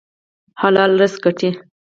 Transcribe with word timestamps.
حلال 0.61 0.91
رزق 0.99 1.19
ګټئ 1.25 1.49